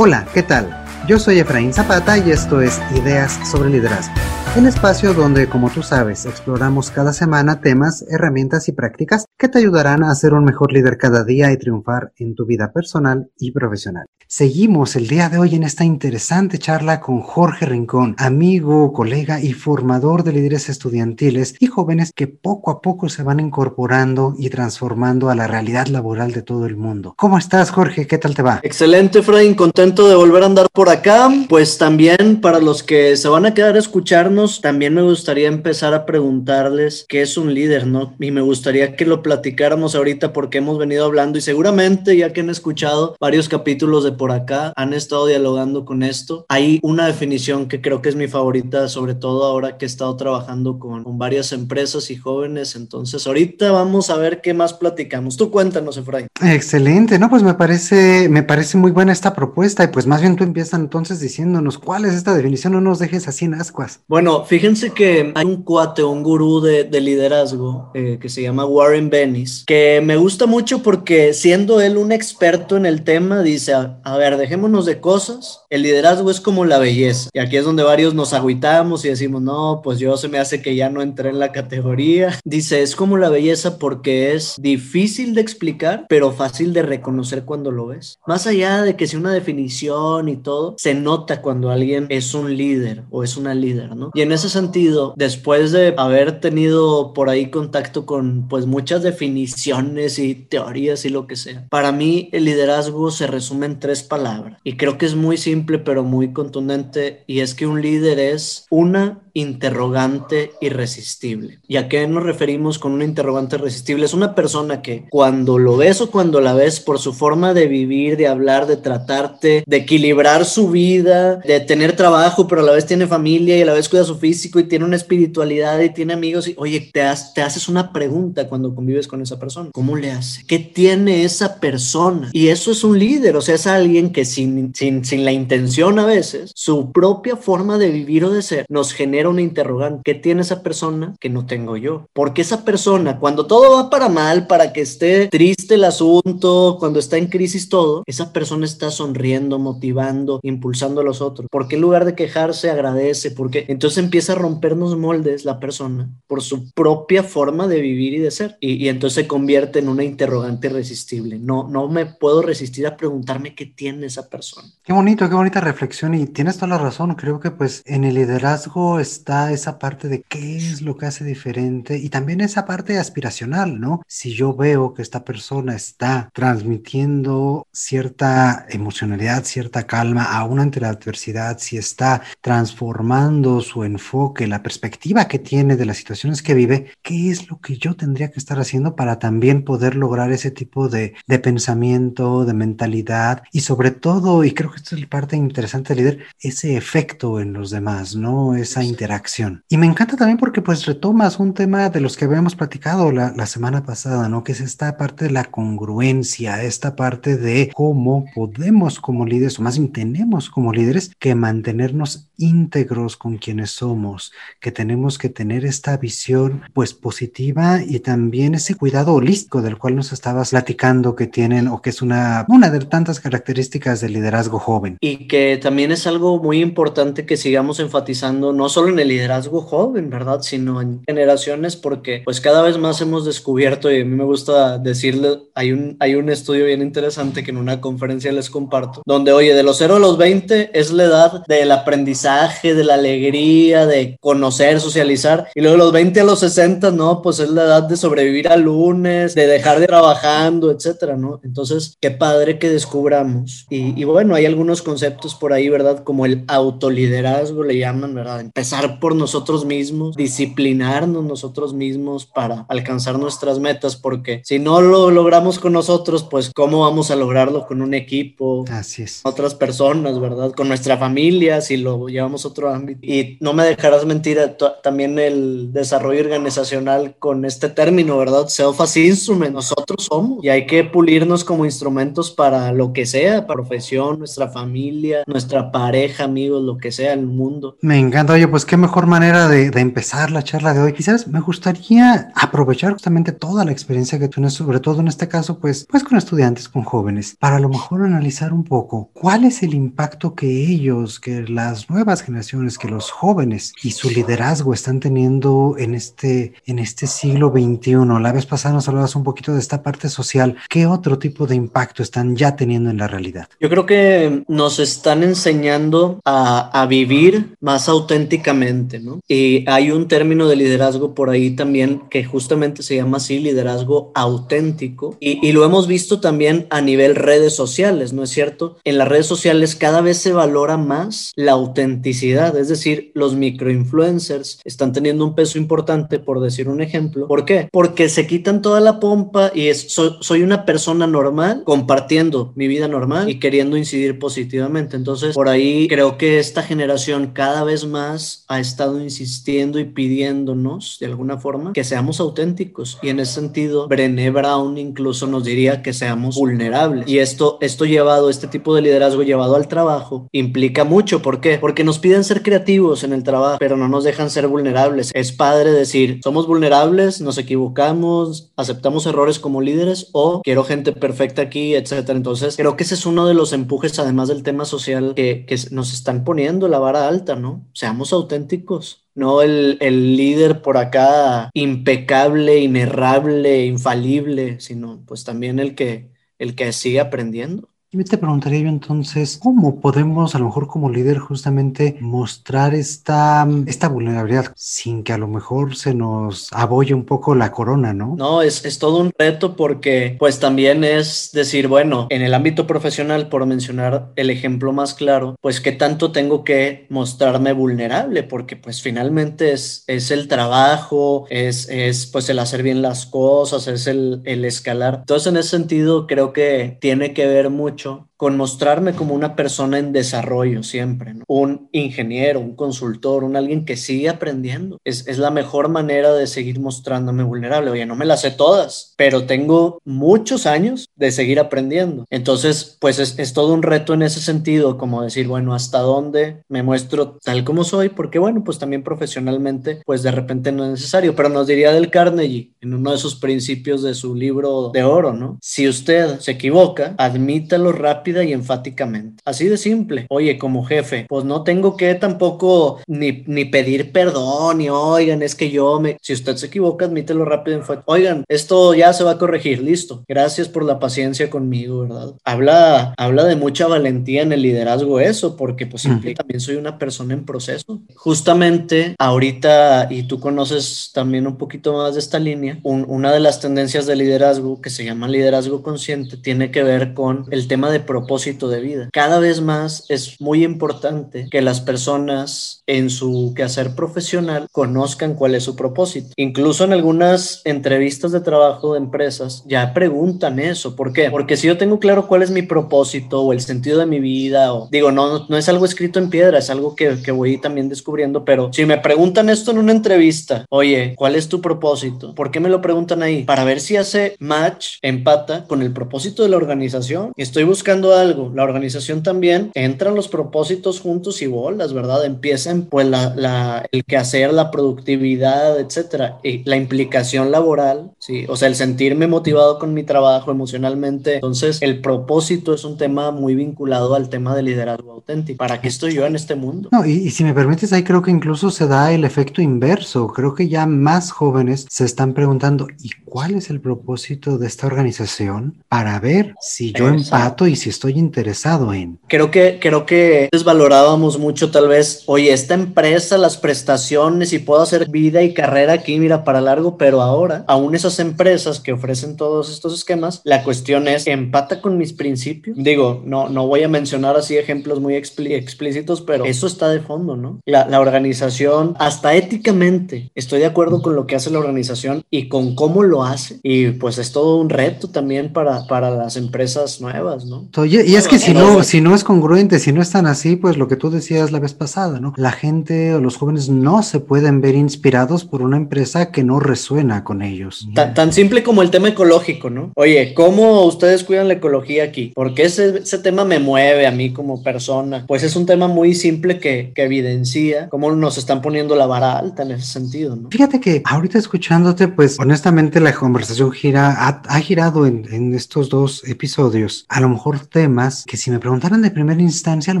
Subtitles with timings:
[0.00, 0.84] Hola, ¿qué tal?
[1.08, 4.14] Yo soy Efraín Zapata y esto es Ideas sobre Liderazgo,
[4.56, 9.58] el espacio donde, como tú sabes, exploramos cada semana temas, herramientas y prácticas que te
[9.58, 13.50] ayudarán a ser un mejor líder cada día y triunfar en tu vida personal y
[13.50, 14.06] profesional.
[14.30, 19.54] Seguimos el día de hoy en esta interesante charla con Jorge Rincón, amigo, colega y
[19.54, 25.30] formador de líderes estudiantiles y jóvenes que poco a poco se van incorporando y transformando
[25.30, 27.14] a la realidad laboral de todo el mundo.
[27.16, 28.06] ¿Cómo estás, Jorge?
[28.06, 28.60] ¿Qué tal te va?
[28.62, 29.54] Excelente, Efraín.
[29.54, 31.30] Contento de volver a andar por acá.
[31.48, 35.94] Pues también para los que se van a quedar a escucharnos, también me gustaría empezar
[35.94, 38.14] a preguntarles qué es un líder, ¿no?
[38.20, 42.42] Y me gustaría que lo platicáramos ahorita porque hemos venido hablando y seguramente ya que
[42.42, 46.44] han escuchado varios capítulos de por acá han estado dialogando con esto.
[46.50, 50.14] Hay una definición que creo que es mi favorita, sobre todo ahora que he estado
[50.16, 52.76] trabajando con, con varias empresas y jóvenes.
[52.76, 55.38] Entonces, ahorita vamos a ver qué más platicamos.
[55.38, 56.26] Tú cuéntanos, Efraín.
[56.42, 60.36] Excelente, no, pues me parece, me parece muy buena esta propuesta y pues más bien
[60.36, 64.00] tú empiezas entonces diciéndonos cuál es esta definición, no nos dejes así en ascuas.
[64.08, 68.66] Bueno, fíjense que hay un cuate, un gurú de, de liderazgo eh, que se llama
[68.66, 73.74] Warren Bennis, que me gusta mucho porque siendo él un experto en el tema, dice,
[74.08, 75.64] a ver, dejémonos de cosas.
[75.68, 77.28] El liderazgo es como la belleza.
[77.34, 80.62] Y aquí es donde varios nos agüitamos y decimos, no, pues yo se me hace
[80.62, 82.38] que ya no entré en la categoría.
[82.44, 87.70] Dice, es como la belleza porque es difícil de explicar, pero fácil de reconocer cuando
[87.70, 88.18] lo ves.
[88.26, 92.56] Más allá de que sea una definición y todo, se nota cuando alguien es un
[92.56, 94.10] líder o es una líder, ¿no?
[94.14, 100.18] Y en ese sentido, después de haber tenido por ahí contacto con pues muchas definiciones
[100.18, 104.58] y teorías y lo que sea, para mí el liderazgo se resume en tres palabras.
[104.64, 107.22] Y creo que es muy simple, pero muy contundente.
[107.26, 111.60] Y es que un líder es una interrogante irresistible.
[111.68, 114.04] ¿Y a qué nos referimos con una interrogante irresistible?
[114.04, 117.68] Es una persona que cuando lo ves o cuando la ves por su forma de
[117.68, 122.72] vivir, de hablar, de tratarte, de equilibrar su vida, de tener trabajo, pero a la
[122.72, 125.90] vez tiene familia y a la vez cuida su físico y tiene una espiritualidad y
[125.90, 127.02] tiene amigos y oye, te,
[127.34, 129.70] te haces una pregunta cuando convives con esa persona.
[129.72, 130.44] ¿Cómo le hace?
[130.46, 132.30] ¿Qué tiene esa persona?
[132.32, 135.98] Y eso es un líder, o sea, es alguien que sin, sin, sin la intención
[135.98, 140.02] a veces, su propia forma de vivir o de ser nos genera una interrogante.
[140.04, 142.06] ¿Qué tiene esa persona que no tengo yo?
[142.12, 146.98] Porque esa persona, cuando todo va para mal, para que esté triste el asunto, cuando
[146.98, 151.48] está en crisis todo, esa persona está sonriendo, motivando, impulsando a los otros.
[151.50, 156.42] Porque en lugar de quejarse, agradece, porque entonces empieza a rompernos moldes la persona por
[156.42, 158.58] su propia forma de vivir y de ser.
[158.60, 161.38] Y, y entonces se convierte en una interrogante irresistible.
[161.38, 164.68] No, no me puedo resistir a preguntarme qué tiene esa persona.
[164.82, 167.14] Qué bonito, qué bonita reflexión y tienes toda la razón.
[167.14, 171.24] Creo que pues en el liderazgo está esa parte de qué es lo que hace
[171.24, 174.02] diferente y también esa parte aspiracional, ¿no?
[174.08, 180.88] Si yo veo que esta persona está transmitiendo cierta emocionalidad, cierta calma aún ante la
[180.88, 186.90] adversidad, si está transformando su enfoque, la perspectiva que tiene de las situaciones que vive,
[187.02, 190.88] ¿qué es lo que yo tendría que estar haciendo para también poder lograr ese tipo
[190.88, 195.94] de, de pensamiento, de mentalidad sobre todo, y creo que esto es la parte interesante
[195.94, 198.54] del líder, ese efecto en los demás, ¿no?
[198.54, 199.64] Esa interacción.
[199.68, 203.32] Y me encanta también porque pues retomas un tema de los que habíamos platicado la,
[203.36, 204.44] la semana pasada, ¿no?
[204.44, 209.62] Que es esta parte de la congruencia, esta parte de cómo podemos como líderes, o
[209.62, 215.64] más bien tenemos como líderes, que mantenernos íntegros con quienes somos, que tenemos que tener
[215.64, 221.26] esta visión pues positiva y también ese cuidado holístico del cual nos estabas platicando que
[221.26, 224.96] tienen o que es una, una de tantas características del liderazgo joven.
[225.00, 229.60] Y que también es algo muy importante que sigamos enfatizando, no solo en el liderazgo
[229.62, 230.40] joven, ¿verdad?
[230.42, 234.78] Sino en generaciones, porque pues cada vez más hemos descubierto, y a mí me gusta
[234.78, 239.32] decirle, hay un, hay un estudio bien interesante que en una conferencia les comparto, donde,
[239.32, 243.86] oye, de los 0 a los 20 es la edad del aprendizaje, de la alegría,
[243.86, 247.64] de conocer, socializar, y luego de los 20 a los 60, no, pues es la
[247.64, 251.40] edad de sobrevivir al lunes, de dejar de trabajando, etcétera, ¿no?
[251.42, 253.37] Entonces, qué padre que descubramos.
[253.70, 256.02] Y, y bueno, hay algunos conceptos por ahí, ¿verdad?
[256.04, 258.40] Como el autoliderazgo le llaman, ¿verdad?
[258.40, 265.10] Empezar por nosotros mismos, disciplinarnos nosotros mismos para alcanzar nuestras metas, porque si no lo
[265.10, 269.20] logramos con nosotros, pues cómo vamos a lograrlo con un equipo, Así es.
[269.24, 270.52] otras personas, ¿verdad?
[270.52, 273.00] Con nuestra familia, si lo llevamos a otro ámbito.
[273.02, 274.38] Y no me dejarás mentir,
[274.82, 278.48] también el desarrollo organizacional con este término, ¿verdad?
[278.48, 283.27] Self as instrument, nosotros somos y hay que pulirnos como instrumentos para lo que sea
[283.28, 287.76] sea, profesión, nuestra familia, nuestra pareja, amigos, lo que sea, el mundo.
[287.80, 290.92] Me encanta, oye, pues qué mejor manera de, de empezar la charla de hoy.
[290.92, 295.58] Quizás me gustaría aprovechar justamente toda la experiencia que tienes, sobre todo en este caso,
[295.58, 299.62] pues, pues con estudiantes, con jóvenes, para a lo mejor analizar un poco cuál es
[299.62, 305.00] el impacto que ellos, que las nuevas generaciones, que los jóvenes y su liderazgo están
[305.00, 307.96] teniendo en este, en este siglo XXI.
[308.20, 310.56] La vez pasada nos hablabas un poquito de esta parte social.
[310.68, 313.17] ¿Qué otro tipo de impacto están ya teniendo en la realidad?
[313.60, 319.20] Yo creo que nos están enseñando a, a vivir más auténticamente, ¿no?
[319.28, 324.12] Y hay un término de liderazgo por ahí también que justamente se llama así, liderazgo
[324.14, 325.16] auténtico.
[325.20, 328.78] Y, y lo hemos visto también a nivel redes sociales, ¿no es cierto?
[328.84, 334.60] En las redes sociales cada vez se valora más la autenticidad, es decir, los microinfluencers
[334.64, 337.26] están teniendo un peso importante, por decir un ejemplo.
[337.26, 337.68] ¿Por qué?
[337.72, 342.88] Porque se quitan toda la pompa y es, soy una persona normal compartiendo mi vida
[342.88, 344.96] normal y queriendo incidir positivamente.
[344.96, 350.98] Entonces, por ahí creo que esta generación cada vez más ha estado insistiendo y pidiéndonos
[351.00, 352.98] de alguna forma que seamos auténticos.
[353.02, 357.08] Y en ese sentido, Brené Brown incluso nos diría que seamos vulnerables.
[357.08, 361.22] Y esto, esto llevado, este tipo de liderazgo llevado al trabajo, implica mucho.
[361.22, 361.58] ¿Por qué?
[361.58, 365.10] Porque nos piden ser creativos en el trabajo, pero no nos dejan ser vulnerables.
[365.14, 371.42] Es padre decir, somos vulnerables, nos equivocamos, aceptamos errores como líderes o quiero gente perfecta
[371.42, 372.16] aquí, etcétera.
[372.16, 375.56] Entonces, creo que ese es uno de los empujes, además del tema social, que, que
[375.70, 377.66] nos están poniendo la vara alta, ¿no?
[377.72, 385.74] Seamos auténticos no el, el, líder por acá impecable, inerrable, infalible, sino pues también el
[385.74, 387.68] que, el que sigue aprendiendo.
[387.90, 393.48] Y te preguntaría yo entonces, ¿cómo podemos a lo mejor como líder justamente mostrar esta,
[393.66, 398.14] esta vulnerabilidad sin que a lo mejor se nos aboye un poco la corona, ¿no?
[398.14, 402.66] No, es, es todo un reto porque pues también es decir, bueno, en el ámbito
[402.66, 408.56] profesional, por mencionar el ejemplo más claro, pues qué tanto tengo que mostrarme vulnerable porque
[408.56, 413.86] pues finalmente es, es el trabajo, es, es pues el hacer bien las cosas, es
[413.86, 414.96] el, el escalar.
[415.00, 419.36] Entonces en ese sentido creo que tiene que ver mucho mucho con mostrarme como una
[419.36, 424.78] persona en desarrollo siempre, un ingeniero, un consultor, un alguien que sigue aprendiendo.
[424.84, 427.70] Es, es, la mejor manera de seguir mostrándome vulnerable.
[427.70, 432.06] Oye, no me las sé todas, pero tengo muchos años de seguir aprendiendo.
[432.10, 436.42] Entonces, pues es, es todo un reto en ese sentido, como decir, bueno, hasta dónde
[436.48, 440.70] me muestro tal como soy, porque bueno, pues también profesionalmente, pues de repente no es
[440.72, 444.82] necesario, pero nos diría del Carnegie en uno de sus principios de su libro de
[444.82, 445.38] oro, ¿no?
[445.40, 447.70] Si usted se equivoca, admítalo
[448.08, 449.22] rápida y enfáticamente.
[449.24, 450.06] Así de simple.
[450.08, 455.34] Oye, como jefe, pues no tengo que tampoco ni, ni pedir perdón, ni oigan, es
[455.34, 455.96] que yo me...
[456.00, 457.92] Si usted se equivoca, admítelo rápido y enfáticamente.
[457.92, 460.04] Oigan, esto ya se va a corregir, listo.
[460.08, 462.14] Gracias por la paciencia conmigo, ¿verdad?
[462.24, 466.78] Habla, habla de mucha valentía en el liderazgo eso, porque pues implica, también soy una
[466.78, 467.80] persona en proceso.
[467.94, 473.40] Justamente ahorita, y tú conoces también un poquito más de esta línea, una de las
[473.40, 477.80] tendencias de liderazgo que se llama liderazgo consciente tiene que ver con el tema de
[477.98, 478.88] propósito de vida.
[478.92, 485.34] Cada vez más es muy importante que las personas en su quehacer profesional conozcan cuál
[485.34, 486.10] es su propósito.
[486.16, 490.76] Incluso en algunas entrevistas de trabajo de empresas ya preguntan eso.
[490.76, 491.10] ¿Por qué?
[491.10, 494.54] Porque si yo tengo claro cuál es mi propósito o el sentido de mi vida,
[494.54, 497.68] o digo, no, no es algo escrito en piedra, es algo que, que voy también
[497.68, 502.14] descubriendo, pero si me preguntan esto en una entrevista, oye, ¿cuál es tu propósito?
[502.14, 503.24] ¿Por qué me lo preguntan ahí?
[503.24, 507.12] Para ver si hace match, empata con el propósito de la organización.
[507.16, 512.04] Estoy buscando algo, la organización también, entran los propósitos juntos y bolas, ¿verdad?
[512.04, 518.36] Empiezan pues la, la, el quehacer, la productividad, etcétera, y la implicación laboral, sí, o
[518.36, 521.16] sea, el sentirme motivado con mi trabajo emocionalmente.
[521.16, 525.38] Entonces, el propósito es un tema muy vinculado al tema de liderazgo auténtico.
[525.38, 526.68] ¿Para qué estoy yo en este mundo?
[526.72, 530.08] No, y, y si me permites, ahí creo que incluso se da el efecto inverso.
[530.08, 534.66] Creo que ya más jóvenes se están preguntando, ¿y cuál es el propósito de esta
[534.66, 535.56] organización?
[535.68, 537.16] Para ver si yo Exacto.
[537.16, 538.98] empato y si estoy interesado en.
[539.06, 544.60] Creo que, creo que desvalorábamos mucho tal vez, oye, esta empresa, las prestaciones y puedo
[544.60, 549.16] hacer vida y carrera aquí, mira, para largo, pero ahora, aún esas empresas que ofrecen
[549.16, 552.56] todos estos esquemas, la cuestión es, ¿empata con mis principios?
[552.58, 557.16] Digo, no, no voy a mencionar así ejemplos muy explícitos, pero eso está de fondo,
[557.16, 557.40] ¿no?
[557.46, 562.28] La, la organización, hasta éticamente, estoy de acuerdo con lo que hace la organización y
[562.28, 563.38] con cómo lo hace.
[563.44, 567.44] Y pues es todo un reto también para, para las empresas nuevas, ¿no?
[567.44, 570.56] Estoy y, es que si no, si no es congruente, si no están así, pues
[570.56, 572.14] lo que tú decías la vez pasada, ¿no?
[572.16, 576.40] La gente o los jóvenes no se pueden ver inspirados por una empresa que no
[576.40, 577.68] resuena con ellos.
[577.74, 579.72] Tan, simple como el tema ecológico, ¿no?
[579.76, 582.12] Oye, ¿cómo ustedes cuidan la ecología aquí?
[582.14, 585.04] Porque ese, ese tema me mueve a mí como persona.
[585.06, 589.18] Pues es un tema muy simple que, que evidencia cómo nos están poniendo la vara
[589.18, 590.30] alta en ese sentido, ¿no?
[590.30, 595.68] Fíjate que ahorita escuchándote, pues honestamente la conversación gira, ha, ha girado en, en estos
[595.68, 596.86] dos episodios.
[596.88, 599.80] A lo mejor temas que si me preguntaran de primera instancia, a lo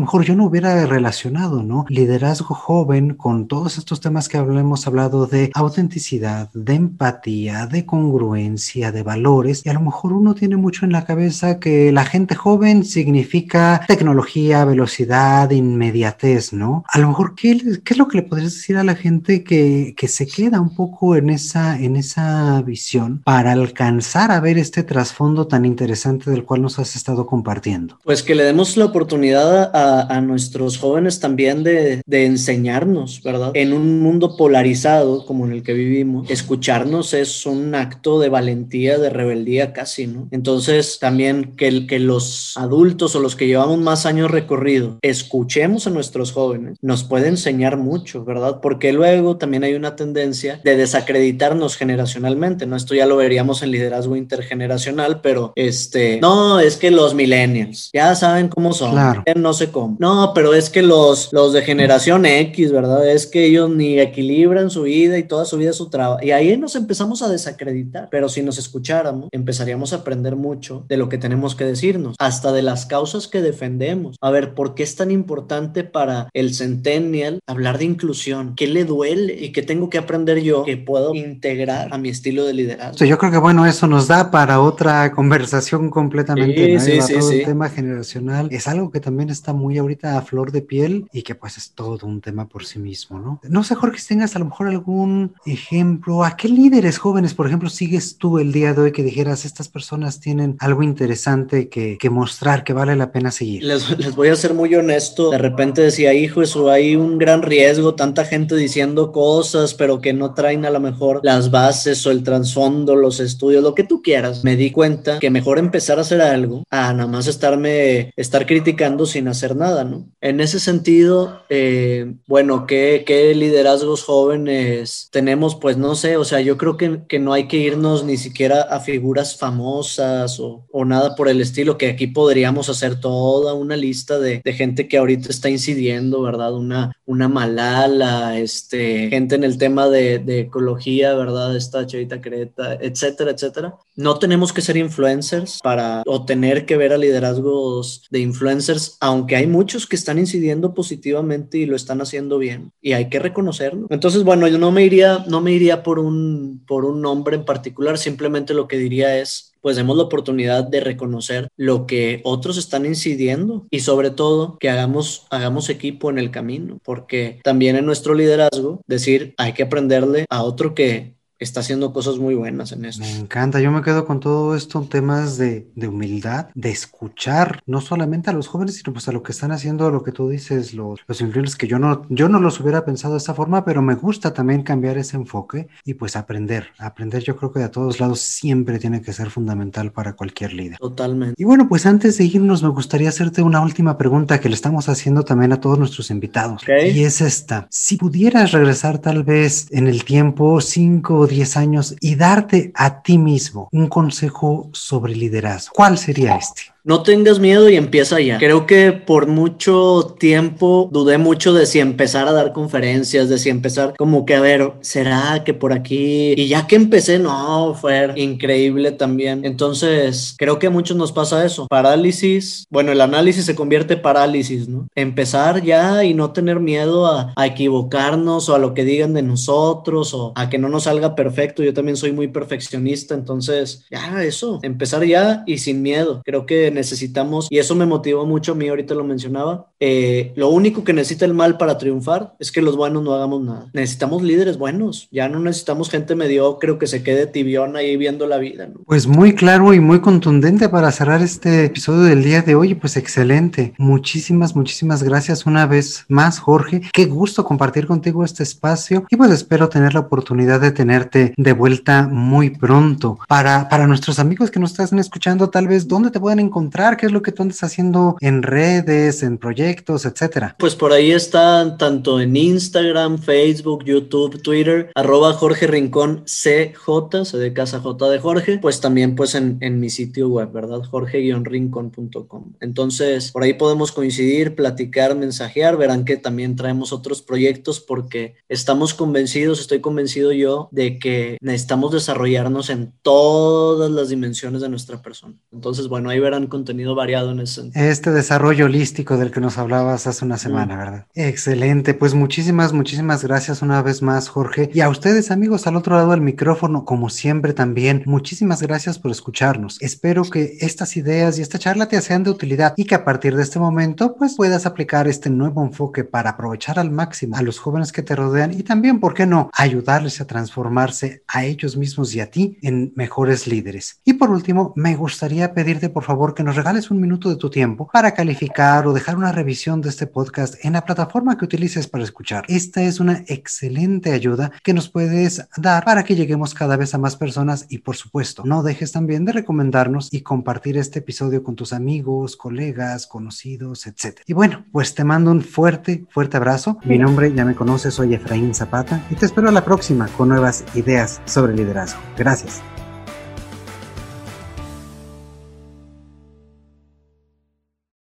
[0.00, 1.84] mejor yo no hubiera relacionado, ¿no?
[1.88, 8.92] Liderazgo joven con todos estos temas que hemos hablado de autenticidad, de empatía, de congruencia,
[8.92, 9.62] de valores.
[9.64, 13.82] Y a lo mejor uno tiene mucho en la cabeza que la gente joven significa
[13.86, 16.84] tecnología, velocidad, inmediatez, ¿no?
[16.88, 19.94] A lo mejor, ¿qué, qué es lo que le podrías decir a la gente que,
[19.96, 24.82] que se queda un poco en esa, en esa visión para alcanzar a ver este
[24.82, 27.57] trasfondo tan interesante del cual nos has estado compartiendo?
[28.04, 33.52] Pues que le demos la oportunidad a, a nuestros jóvenes también de, de, enseñarnos, ¿verdad?
[33.54, 38.98] En un mundo polarizado como en el que vivimos, escucharnos es un acto de valentía,
[38.98, 40.28] de rebeldía casi, ¿no?
[40.30, 45.90] Entonces también que, que los adultos o los que llevamos más años recorrido escuchemos a
[45.90, 48.60] nuestros jóvenes nos puede enseñar mucho, ¿verdad?
[48.60, 52.76] Porque luego también hay una tendencia de desacreditarnos generacionalmente, ¿no?
[52.76, 57.14] Esto ya lo veríamos en liderazgo intergeneracional, pero este, no, es que los
[57.48, 59.22] millennials ya saben cómo son, claro.
[59.36, 59.96] no sé cómo.
[59.98, 63.08] No, pero es que los, los de generación X, ¿verdad?
[63.08, 66.22] Es que ellos ni equilibran su vida y toda su vida su trabajo.
[66.22, 70.96] Y ahí nos empezamos a desacreditar, pero si nos escucháramos, empezaríamos a aprender mucho de
[70.96, 74.16] lo que tenemos que decirnos, hasta de las causas que defendemos.
[74.20, 78.54] A ver, ¿por qué es tan importante para el centennial hablar de inclusión?
[78.54, 82.44] ¿Qué le duele y qué tengo que aprender yo que puedo integrar a mi estilo
[82.44, 83.04] de liderazgo?
[83.04, 86.78] yo creo que bueno, eso nos da para otra conversación completamente.
[86.80, 87.06] Sí, ¿no?
[87.06, 90.52] sí, sí, todo el tema generacional es algo que también está muy ahorita a flor
[90.52, 93.40] de piel y que pues es todo un tema por sí mismo, ¿no?
[93.48, 97.46] No sé, Jorge, si tengas a lo mejor algún ejemplo, ¿a qué líderes jóvenes, por
[97.46, 101.98] ejemplo, sigues tú el día de hoy que dijeras, estas personas tienen algo interesante que,
[101.98, 103.64] que mostrar, que vale la pena seguir?
[103.64, 107.42] Les, les, voy a ser muy honesto, de repente decía, hijo, eso hay un gran
[107.42, 112.10] riesgo, tanta gente diciendo cosas, pero que no traen a lo mejor las bases o
[112.10, 114.44] el trasfondo, los estudios, lo que tú quieras.
[114.44, 119.06] Me di cuenta que mejor empezar a hacer algo a nada más estarme, estar criticando
[119.06, 120.08] sin hacer nada, ¿no?
[120.20, 125.54] En ese sentido, eh, bueno, ¿qué, ¿qué, liderazgos jóvenes tenemos?
[125.54, 128.62] Pues no sé, o sea, yo creo que, que no hay que irnos ni siquiera
[128.62, 133.76] a figuras famosas o, o, nada por el estilo, que aquí podríamos hacer toda una
[133.76, 136.54] lista de, de gente que ahorita está incidiendo, ¿verdad?
[136.54, 141.56] Una, una Malala, este, gente en el tema de, de ecología, ¿verdad?
[141.56, 143.74] Esta Chavita Creta, etcétera, etcétera.
[143.96, 149.36] No tenemos que ser influencers para o tener que ver a liderazgos de influencers, aunque
[149.36, 153.86] hay muchos que están incidiendo positivamente y lo están haciendo bien y hay que reconocerlo.
[153.90, 157.44] Entonces, bueno, yo no me iría no me iría por un por un nombre en
[157.44, 162.58] particular, simplemente lo que diría es pues demos la oportunidad de reconocer lo que otros
[162.58, 167.84] están incidiendo y sobre todo que hagamos, hagamos equipo en el camino, porque también en
[167.84, 172.84] nuestro liderazgo decir hay que aprenderle a otro que está haciendo cosas muy buenas en
[172.84, 173.02] esto.
[173.02, 177.80] Me encanta, yo me quedo con todo esto, temas de, de, humildad, de escuchar, no
[177.80, 180.74] solamente a los jóvenes, sino pues a lo que están haciendo, lo que tú dices,
[180.74, 183.82] los, los influencers, que yo no, yo no los hubiera pensado de esta forma, pero
[183.82, 188.00] me gusta también cambiar ese enfoque y pues aprender, aprender yo creo que de todos
[188.00, 190.78] lados siempre tiene que ser fundamental para cualquier líder.
[190.78, 191.34] Totalmente.
[191.40, 194.88] Y bueno, pues antes de irnos me gustaría hacerte una última pregunta que le estamos
[194.88, 196.62] haciendo también a todos nuestros invitados.
[196.62, 196.90] Okay.
[196.90, 202.16] Y es esta, si pudieras regresar tal vez en el tiempo 5 10 años y
[202.16, 206.62] darte a ti mismo un consejo sobre liderazgo, ¿cuál sería este?
[206.88, 208.38] No tengas miedo y empieza ya.
[208.38, 213.50] Creo que por mucho tiempo dudé mucho de si empezar a dar conferencias, de si
[213.50, 216.32] empezar como que a ver, ¿será que por aquí?
[216.34, 219.44] Y ya que empecé, no, fue increíble también.
[219.44, 221.66] Entonces, creo que a muchos nos pasa eso.
[221.68, 224.88] Parálisis, bueno, el análisis se convierte en parálisis, ¿no?
[224.94, 230.14] Empezar ya y no tener miedo a, equivocarnos o a lo que digan de nosotros
[230.14, 231.62] o a que no nos salga perfecto.
[231.62, 236.22] Yo también soy muy perfeccionista, entonces, ya eso, empezar ya y sin miedo.
[236.24, 240.48] Creo que necesitamos, y eso me motivó mucho a mí, ahorita lo mencionaba, eh, lo
[240.48, 243.68] único que necesita el mal para triunfar es que los buenos no hagamos nada.
[243.72, 248.38] Necesitamos líderes buenos, ya no necesitamos gente mediocre que se quede tibiona ahí viendo la
[248.38, 248.66] vida.
[248.66, 248.80] ¿no?
[248.86, 252.96] Pues muy claro y muy contundente para cerrar este episodio del día de hoy, pues
[252.96, 253.72] excelente.
[253.78, 256.82] Muchísimas, muchísimas gracias una vez más, Jorge.
[256.92, 261.52] Qué gusto compartir contigo este espacio y pues espero tener la oportunidad de tenerte de
[261.52, 263.18] vuelta muy pronto.
[263.28, 266.57] Para, para nuestros amigos que nos están escuchando, tal vez, ¿dónde te pueden encontrar?
[266.96, 270.56] ¿Qué es lo que tú andas haciendo en redes, en proyectos, etcétera?
[270.58, 277.38] Pues por ahí está tanto en Instagram, Facebook, YouTube, Twitter, arroba Jorge Rincón CJ, se
[277.38, 280.82] de casa J de Jorge, pues también pues en mi sitio web, ¿verdad?
[280.82, 282.52] Jorge-rincón.com.
[282.60, 288.94] Entonces, por ahí podemos coincidir, platicar, mensajear, verán que también traemos otros proyectos porque estamos
[288.94, 295.34] convencidos, estoy convencido yo, de que necesitamos desarrollarnos en todas las dimensiones de nuestra persona.
[295.52, 297.84] Entonces, bueno, ahí verán contenido variado en ese sentido.
[297.84, 300.78] Este desarrollo holístico del que nos hablabas hace una semana, mm.
[300.78, 301.06] ¿verdad?
[301.14, 304.70] Excelente, pues muchísimas, muchísimas gracias una vez más, Jorge.
[304.72, 309.10] Y a ustedes, amigos, al otro lado del micrófono, como siempre también, muchísimas gracias por
[309.10, 309.78] escucharnos.
[309.80, 313.36] Espero que estas ideas y esta charla te sean de utilidad y que a partir
[313.36, 317.58] de este momento, pues puedas aplicar este nuevo enfoque para aprovechar al máximo a los
[317.58, 322.14] jóvenes que te rodean y también, ¿por qué no?, ayudarles a transformarse a ellos mismos
[322.14, 324.00] y a ti en mejores líderes.
[324.04, 327.50] Y por último, me gustaría pedirte por favor que nos regales un minuto de tu
[327.50, 331.88] tiempo para calificar o dejar una revisión de este podcast en la plataforma que utilices
[331.88, 332.44] para escuchar.
[332.46, 336.98] Esta es una excelente ayuda que nos puedes dar para que lleguemos cada vez a
[336.98, 341.56] más personas y por supuesto, no dejes también de recomendarnos y compartir este episodio con
[341.56, 344.20] tus amigos, colegas, conocidos, etc.
[344.24, 346.78] Y bueno, pues te mando un fuerte, fuerte abrazo.
[346.84, 350.28] Mi nombre ya me conoces, soy Efraín Zapata y te espero a la próxima con
[350.28, 351.98] nuevas ideas sobre liderazgo.
[352.16, 352.62] Gracias.